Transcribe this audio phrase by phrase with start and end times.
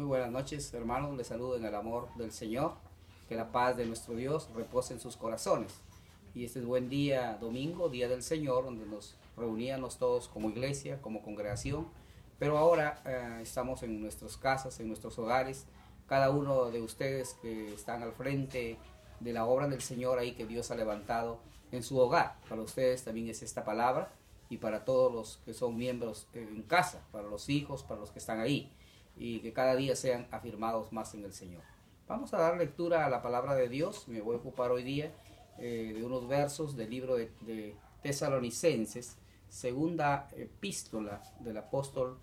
[0.00, 1.14] Muy buenas noches, hermanos.
[1.14, 2.72] Les saludo en el amor del Señor.
[3.28, 5.74] Que la paz de nuestro Dios repose en sus corazones.
[6.34, 11.02] Y este es buen día, domingo, día del Señor, donde nos reuníamos todos como iglesia,
[11.02, 11.86] como congregación.
[12.38, 15.66] Pero ahora eh, estamos en nuestras casas, en nuestros hogares.
[16.06, 18.78] Cada uno de ustedes que están al frente
[19.20, 21.40] de la obra del Señor ahí que Dios ha levantado
[21.72, 22.36] en su hogar.
[22.48, 24.10] Para ustedes también es esta palabra
[24.48, 28.18] y para todos los que son miembros en casa, para los hijos, para los que
[28.18, 28.72] están ahí
[29.16, 31.62] y que cada día sean afirmados más en el Señor.
[32.10, 34.08] Vamos a dar lectura a la palabra de Dios.
[34.08, 35.12] Me voy a ocupar hoy día
[35.58, 39.16] eh, de unos versos del libro de, Tesalonicenses,
[39.48, 42.18] segunda epístola del apóstol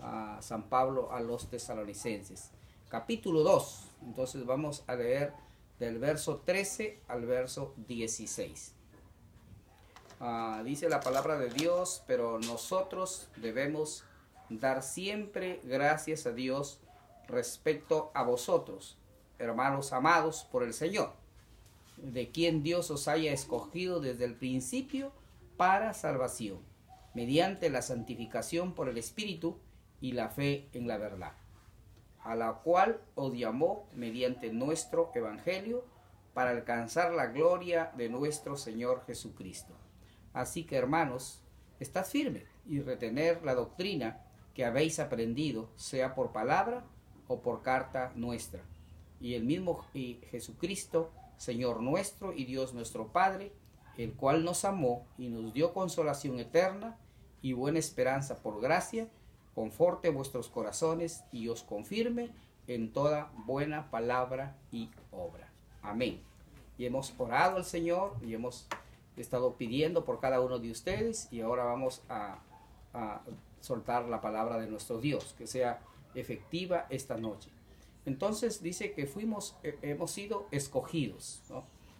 [0.00, 2.52] a San Pablo a los tesalonicenses.
[2.88, 3.88] Capítulo 2.
[4.06, 5.34] Entonces vamos a leer
[5.78, 8.72] del verso 13 al verso 16.
[10.20, 14.05] Ah, dice la palabra de Dios, pero nosotros debemos
[14.48, 16.80] dar siempre gracias a Dios
[17.26, 18.98] respecto a vosotros,
[19.38, 21.12] hermanos amados por el Señor,
[21.96, 25.12] de quien Dios os haya escogido desde el principio
[25.56, 26.60] para salvación,
[27.14, 29.58] mediante la santificación por el Espíritu
[30.00, 31.32] y la fe en la verdad,
[32.22, 35.84] a la cual os llamó mediante nuestro Evangelio
[36.34, 39.74] para alcanzar la gloria de nuestro Señor Jesucristo.
[40.34, 41.42] Así que hermanos,
[41.80, 44.25] estad firmes y retener la doctrina
[44.56, 46.82] que habéis aprendido, sea por palabra
[47.28, 48.62] o por carta nuestra.
[49.20, 49.84] Y el mismo
[50.30, 53.52] Jesucristo, Señor nuestro y Dios nuestro Padre,
[53.98, 56.96] el cual nos amó y nos dio consolación eterna
[57.42, 59.08] y buena esperanza por gracia,
[59.54, 62.30] conforte vuestros corazones y os confirme
[62.66, 65.50] en toda buena palabra y obra.
[65.82, 66.22] Amén.
[66.78, 68.66] Y hemos orado al Señor y hemos
[69.18, 72.38] estado pidiendo por cada uno de ustedes y ahora vamos a,
[73.60, 75.80] soltar la palabra de nuestro Dios, que sea
[76.14, 77.50] efectiva esta noche.
[78.04, 81.42] Entonces dice que fuimos, eh, hemos sido escogidos,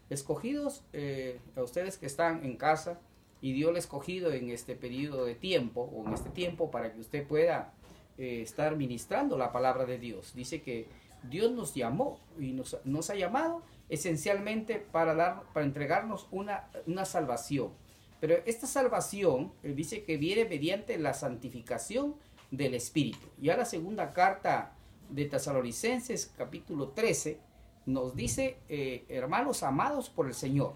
[0.08, 3.00] Escogidos eh, a ustedes que están en casa
[3.40, 7.00] y Dios le escogido en este periodo de tiempo o en este tiempo para que
[7.00, 7.74] usted pueda
[8.16, 10.32] eh, estar ministrando la palabra de Dios.
[10.36, 10.86] Dice que
[11.28, 17.04] Dios nos llamó y nos, nos ha llamado esencialmente para, dar, para entregarnos una, una
[17.04, 17.72] salvación
[18.20, 22.16] pero esta salvación eh, dice que viene mediante la santificación
[22.50, 23.26] del Espíritu.
[23.38, 24.72] Ya la segunda carta
[25.10, 27.38] de Tesalonicenses, capítulo 13,
[27.86, 30.74] nos dice, eh, hermanos amados por el Señor,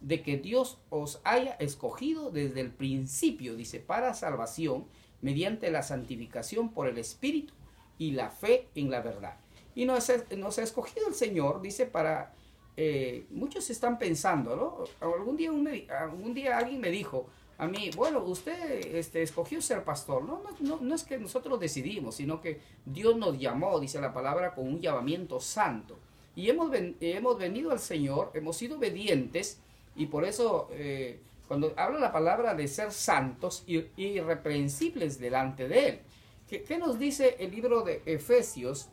[0.00, 4.86] de que Dios os haya escogido desde el principio, dice, para salvación,
[5.20, 7.54] mediante la santificación por el Espíritu
[7.98, 9.36] y la fe en la verdad.
[9.74, 12.34] Y nos, nos ha escogido el Señor, dice, para
[12.76, 14.84] eh, muchos están pensando, ¿no?
[15.06, 15.50] Algún día,
[15.98, 17.26] algún día alguien me dijo
[17.62, 20.24] a mí, bueno, usted este, escogió ser pastor.
[20.24, 24.52] No, no, no, es que nosotros decidimos, sino que Dios nos llamó, dice la palabra,
[24.52, 25.96] con un llamamiento santo.
[26.34, 29.60] Y hemos, hemos venido al Señor, hemos sido obedientes,
[29.94, 35.88] y por eso eh, cuando habla la palabra de ser santos y irreprensibles delante de
[35.88, 36.00] Él,
[36.48, 38.88] ¿qué, ¿qué, nos dice el libro de Efesios?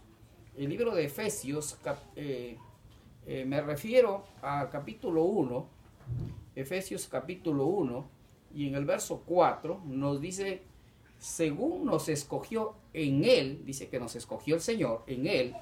[0.55, 1.75] El libro de Efesios,
[2.15, 2.57] eh,
[3.31, 5.67] eh, me refiero al capítulo 1,
[6.55, 8.09] Efesios capítulo 1,
[8.55, 10.63] y en el verso 4 nos dice,
[11.19, 15.55] según nos escogió en Él, dice que nos escogió el Señor en Él,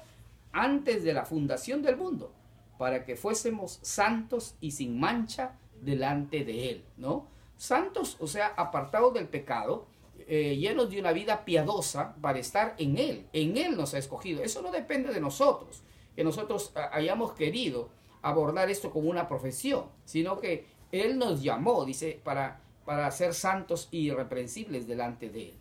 [0.50, 2.32] antes de la fundación del mundo,
[2.78, 7.26] para que fuésemos santos y sin mancha delante de Él, ¿no?
[7.58, 9.88] Santos, o sea, apartados del pecado,
[10.26, 13.26] eh, llenos de una vida piadosa para estar en Él.
[13.34, 14.42] En Él nos ha escogido.
[14.42, 15.82] Eso no depende de nosotros
[16.18, 17.90] que nosotros hayamos querido
[18.22, 23.86] abordar esto como una profesión, sino que Él nos llamó, dice, para, para ser santos
[23.92, 25.54] y irreprensibles delante de Él.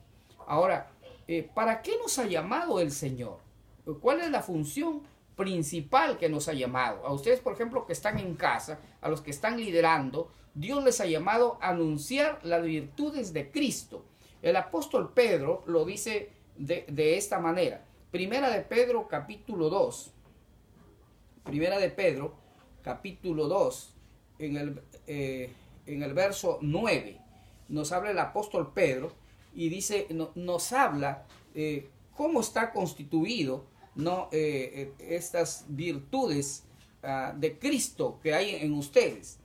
[0.47, 0.89] Ahora,
[1.27, 3.37] eh, ¿para qué nos ha llamado el Señor?
[4.01, 5.03] ¿Cuál es la función
[5.35, 7.05] principal que nos ha llamado?
[7.05, 10.99] A ustedes, por ejemplo, que están en casa, a los que están liderando, Dios les
[11.01, 14.05] ha llamado a anunciar las virtudes de Cristo.
[14.41, 17.85] El apóstol Pedro lo dice de, de esta manera.
[18.09, 20.13] Primera de Pedro capítulo 2,
[21.47, 22.35] Primera de Pedro,
[22.83, 23.93] capítulo 2,
[24.39, 25.49] en el, eh,
[25.85, 27.21] en el verso 9,
[27.69, 29.13] nos habla el apóstol Pedro
[29.55, 33.65] y dice, nos habla eh, cómo está constituido
[33.95, 34.27] ¿no?
[34.33, 36.65] Eh, estas virtudes
[37.01, 39.39] ah, de Cristo que hay en ustedes.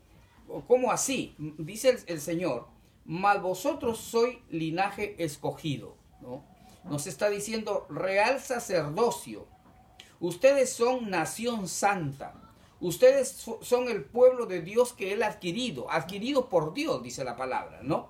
[0.66, 1.36] ¿Cómo así?
[1.38, 2.66] Dice el, Señor,
[3.04, 5.94] mal vosotros sois linaje escogido.
[6.20, 6.44] ¿no?
[6.82, 9.46] Nos está diciendo real sacerdocio
[10.22, 12.32] Ustedes son nación santa.
[12.80, 17.34] Ustedes son el pueblo de Dios que Él ha adquirido, adquirido por Dios, dice la
[17.34, 18.08] palabra, ¿no?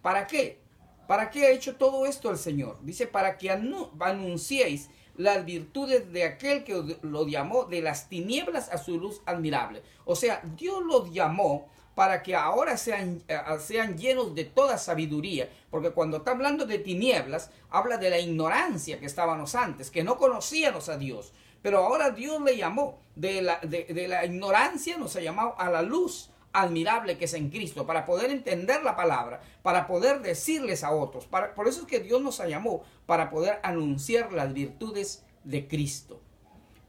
[0.00, 0.58] ¿Para qué?
[1.06, 2.78] ¿Para qué ha hecho todo esto el Señor?
[2.80, 8.78] Dice, para que anunciéis las virtudes de aquel que lo llamó de las tinieblas a
[8.78, 9.82] su luz admirable.
[10.06, 15.50] O sea, Dios los llamó para que ahora sean, eh, sean llenos de toda sabiduría,
[15.70, 20.16] porque cuando está hablando de tinieblas, habla de la ignorancia que estábamos antes, que no
[20.16, 25.20] conocíamos a Dios, pero ahora Dios le llamó, de la, de, la ignorancia nos ha
[25.20, 29.86] llamado a la luz admirable que es en Cristo, para poder entender la palabra, para
[29.86, 31.26] poder decirles a otros.
[31.26, 36.20] Para, por eso es que Dios nos llamó, para poder anunciar las virtudes de Cristo.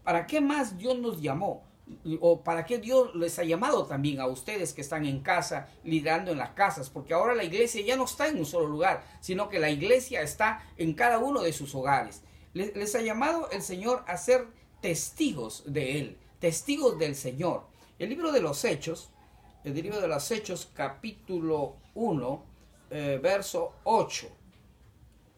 [0.04, 1.64] ¿Para qué más Dios nos llamó?
[2.20, 6.32] o para qué Dios les ha llamado también a ustedes que están en casa, liderando
[6.32, 9.50] en las casas, porque ahora la iglesia ya no está en un solo lugar, sino
[9.50, 12.24] que la iglesia está en cada uno de sus hogares.
[12.54, 14.48] Les, ha llamado el Señor a ser
[14.82, 17.64] testigos de Él, testigos del Señor.
[18.00, 19.12] El libro de los Hechos,
[19.64, 22.44] el libro de los Hechos, capítulo 1,
[22.90, 24.28] eh, verso 8.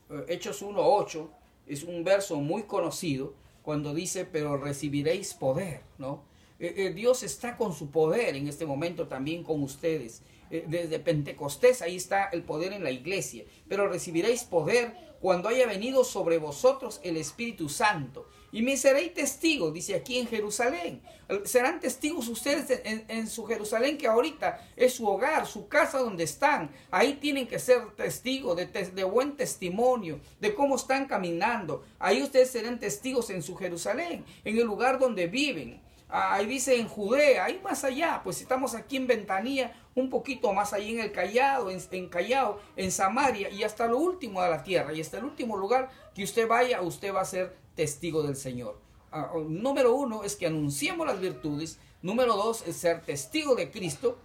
[0.10, 1.30] Eh, Hechos 1, 8
[1.68, 6.24] es un verso muy conocido cuando dice, pero recibiréis poder, ¿no?
[6.60, 10.22] Eh, Dios está con su poder en este momento también con ustedes.
[10.50, 13.44] Desde Pentecostés ahí está el poder en la iglesia.
[13.68, 18.28] Pero recibiréis poder cuando haya venido sobre vosotros el Espíritu Santo.
[18.54, 21.02] Y me seréis testigos, dice aquí en Jerusalén.
[21.44, 26.70] Serán testigos ustedes en, su Jerusalén, que ahorita es su hogar, su casa donde están.
[26.92, 31.84] Ahí tienen que ser testigos de, de buen testimonio, de cómo están caminando.
[31.98, 35.82] Ahí ustedes serán testigos en su Jerusalén, en el lugar donde viven.
[36.16, 40.54] Ah, ahí dice en Judea, ahí más allá, pues estamos aquí en Ventanilla, un poquito
[40.54, 44.52] más allá en el Callao, en, en, Callao, en Samaria y hasta lo último de
[44.52, 48.22] la tierra y hasta el último lugar que usted vaya, usted va a ser testigo
[48.22, 48.80] del Señor.
[49.12, 53.72] Ah, oh, número uno es que anunciemos las virtudes, número dos es ser testigo de
[53.72, 54.20] Cristo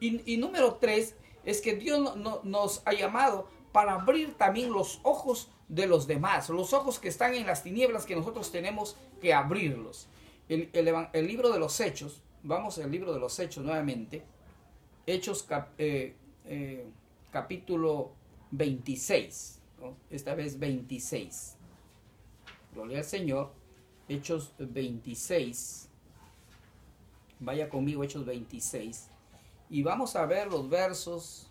[0.00, 1.14] y, número tres
[1.44, 6.72] es que Dios nos ha llamado para abrir también los ojos de los demás, los
[6.72, 10.08] ojos que están en las tinieblas que nosotros tenemos que abrirlos
[10.48, 14.22] el, libro de los Hechos, vamos al libro de los Hechos nuevamente,
[15.06, 15.46] Hechos
[15.78, 16.14] eh,
[16.44, 16.86] eh,
[17.30, 18.12] capítulo
[18.50, 19.60] 26,
[20.10, 21.56] esta vez 26.
[22.74, 23.52] Gloria al Señor,
[24.08, 25.88] Hechos 26.
[27.40, 29.08] Vaya conmigo, Hechos 26.
[29.70, 31.48] Y vamos a ver los versos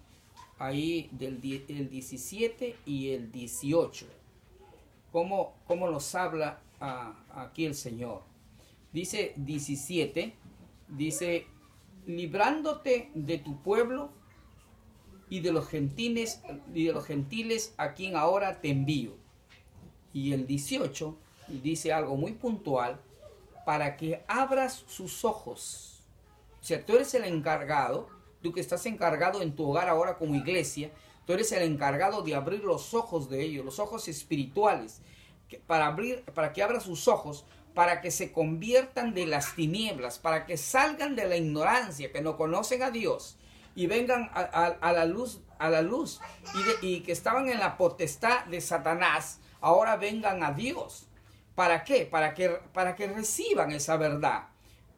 [0.60, 1.36] ahí del
[1.68, 4.06] el 17 y el 18.
[5.12, 6.60] Cómo, cómo nos habla
[7.34, 8.33] aquí el Señor
[8.94, 10.34] dice 17,
[10.88, 11.48] dice,
[12.06, 14.12] librándote de tu pueblo
[15.30, 16.42] y de los gentiles,
[16.74, 19.16] y de los gentiles a quien ahora te envío.
[20.14, 21.18] Y el 18
[21.64, 23.02] dice algo muy puntual,
[23.66, 26.04] para que abras sus ojos.
[26.62, 28.10] O sea, tú eres el encargado,
[28.42, 30.92] tú que estás encargado en tu hogar ahora como iglesia,
[31.26, 35.02] tú eres el encargado de abrir los ojos de ellos, los ojos espirituales,
[35.68, 40.46] para abrir, para que abra sus ojos, para que se conviertan de las tinieblas, para
[40.46, 43.38] que salgan de la ignorancia, que no conocen a Dios
[43.76, 46.22] y vengan a, la luz, a la luz
[46.82, 51.08] y, que estaban en la potestad de Satanás, ahora vengan a Dios.
[51.56, 52.06] ¿Para qué?
[52.06, 54.48] Para que, para que reciban esa verdad.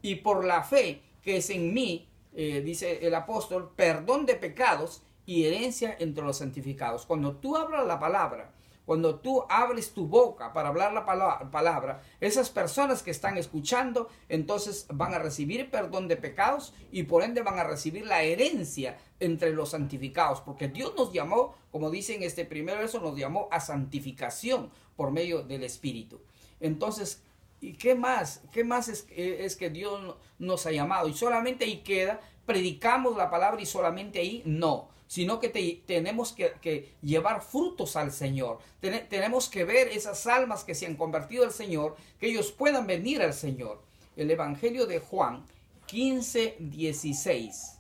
[0.02, 5.04] Y por la fe que es en mí, eh, dice el apóstol, perdón de pecados
[5.26, 7.06] y herencia entre los santificados.
[7.06, 8.52] Cuando tú hablas la palabra,
[8.86, 14.86] cuando tú abres tu boca para hablar la palabra, esas personas que están escuchando, entonces
[14.94, 19.54] van a recibir perdón de pecados y por ende van a recibir la herencia entre
[19.54, 23.60] los santificados, porque Dios nos llamó, como dice en este primer verso, nos llamó a
[23.60, 26.22] santificación por medio del Espíritu.
[26.60, 27.24] Entonces,
[27.62, 28.42] ¿y qué más?
[28.52, 31.08] ¿Qué más es, es que Dios nos ha llamado?
[31.08, 35.48] Y solamente ahí queda, predicamos la palabra y solamente ahí no sino que
[35.88, 38.60] tenemos que, llevar frutos al Señor.
[38.82, 43.22] tenemos que ver esas almas que se han convertido al Señor, que ellos puedan venir
[43.22, 43.82] al Señor.
[44.18, 45.46] El Evangelio de Juan
[45.86, 47.78] 15, 16.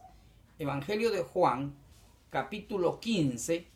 [0.60, 1.76] Evangelio de Juan,
[2.30, 3.68] capítulo 15,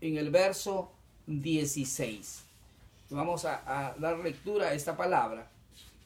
[0.00, 0.92] en el verso
[1.26, 2.44] 16.
[3.10, 5.50] Vamos a, dar lectura a esta palabra.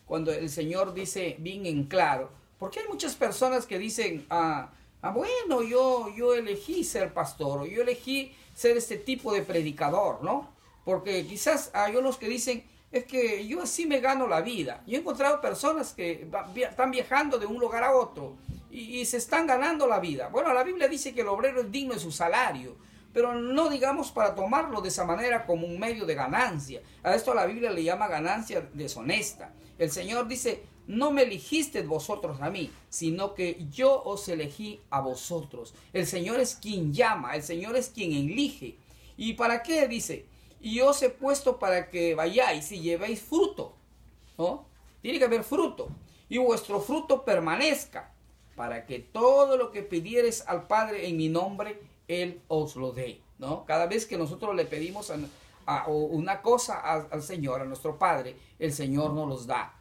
[0.07, 4.71] Cuando el Señor dice bien en claro, porque hay muchas personas que dicen, ah,
[5.05, 10.25] Ah, bueno, yo, yo elegí ser pastor, o yo elegí ser este tipo de predicador,
[10.25, 10.51] ¿no?
[10.83, 14.83] Porque quizás hay unos que dicen, es que yo así me gano la vida.
[14.87, 18.39] Yo he encontrado personas que están viajando de un lugar a otro
[18.71, 20.29] y, y, se están ganando la vida.
[20.29, 22.75] Bueno, la Biblia dice que el obrero es digno de su salario,
[23.13, 26.81] pero no digamos para tomarlo de esa manera como un medio de ganancia.
[27.03, 29.53] A esto la Biblia le llama ganancia deshonesta.
[29.77, 35.01] El Señor dice, no me elegisteis vosotros a mí, sino que yo os elegí a
[35.01, 35.75] vosotros.
[35.93, 38.77] El Señor es quien llama, el Señor es quien elige.
[39.17, 39.89] ¿Y para qué?
[39.89, 40.27] Dice,
[40.61, 43.75] y os he puesto para que vayáis y llevéis fruto,
[44.39, 44.67] ¿no?
[45.03, 45.89] Tiene que haber fruto,
[46.29, 48.15] y vuestro fruto permanezca,
[48.57, 53.21] para que todo lo que pidieres al Padre en mi nombre, Él os lo dé,
[53.39, 53.65] ¿no?
[53.67, 55.19] Cada vez que nosotros le pedimos a,
[55.87, 59.81] una cosa al, Señor, a nuestro Padre, el Señor nos los da.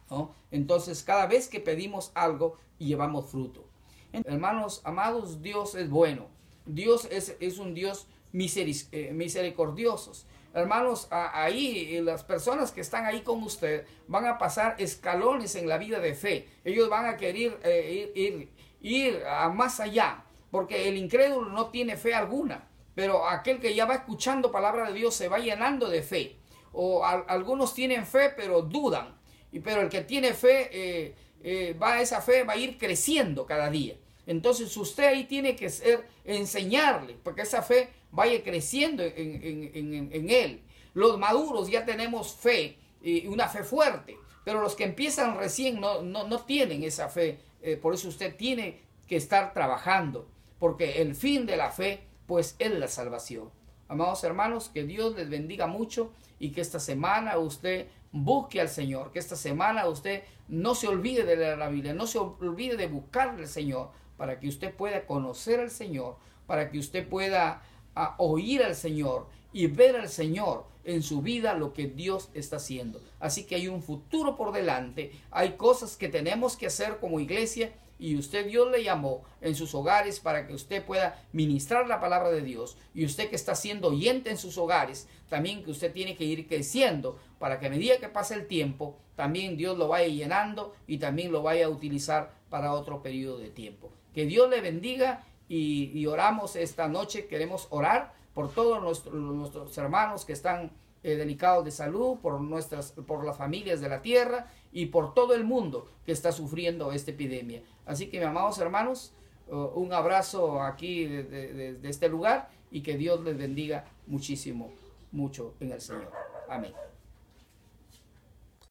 [0.50, 3.64] Entonces, cada vez que pedimos algo, llevamos fruto.
[4.12, 6.26] Hermanos amados, Dios es bueno.
[6.66, 10.12] Dios es, es un Dios eh, misericordioso.
[10.54, 15.78] Hermanos, ahí las personas que están ahí con usted van a pasar escalones en la
[15.78, 16.48] vida de fe.
[16.64, 18.48] Ellos van a querer eh, ir,
[18.80, 23.86] ir, a más allá, porque el incrédulo no tiene fe alguna, pero aquel que ya
[23.86, 26.36] va escuchando palabra de Dios se va llenando de fe.
[26.72, 29.16] O algunos tienen fe, pero dudan.
[29.52, 33.70] Y, pero el que tiene fe, eh, va esa fe va a ir creciendo cada
[33.70, 33.96] día.
[34.26, 40.62] Entonces usted ahí tiene que ser, enseñarle, porque esa fe vaya creciendo en, él.
[40.94, 46.02] Los maduros ya tenemos fe, y una fe fuerte, pero los que empiezan recién no,
[46.02, 47.38] no, tienen esa fe.
[47.62, 52.56] Eh, por eso usted tiene que estar trabajando, porque el fin de la fe, pues
[52.58, 53.50] es la salvación.
[53.88, 59.12] Amados hermanos, que Dios les bendiga mucho y que esta semana usted busque al Señor,
[59.12, 62.86] que esta semana usted no se olvide de leer la Biblia, no se olvide de
[62.86, 66.16] buscar al Señor, para que usted pueda conocer al Señor,
[66.46, 67.62] para que usted pueda
[67.94, 72.56] ah, oír al Señor y ver al Señor en su vida lo que Dios está
[72.56, 73.00] haciendo.
[73.20, 77.72] Así que hay un futuro por delante, hay cosas que tenemos que hacer como iglesia
[77.98, 82.30] y usted Dios le llamó en sus hogares para que usted pueda ministrar la palabra
[82.30, 86.16] de Dios y usted que está siendo oyente en sus hogares, también que usted tiene
[86.16, 90.08] que ir creciendo para que a medida que pase el tiempo, también Dios lo vaya
[90.08, 93.92] llenando y también lo vaya a utilizar para otro periodo de tiempo.
[94.12, 97.26] Que Dios le bendiga y, oramos esta noche.
[97.26, 100.72] Queremos orar por todos nuestros, hermanos que están
[101.02, 105.34] eh, delicados de salud, por, nuestras, por las familias de la tierra y por todo
[105.34, 107.62] el mundo que está sufriendo esta epidemia.
[107.86, 109.14] Así que, mis amados hermanos,
[109.48, 114.72] uh, un abrazo aquí desde de este lugar y que Dios les bendiga muchísimo,
[115.12, 116.10] mucho en el Señor.
[116.48, 116.74] Amén.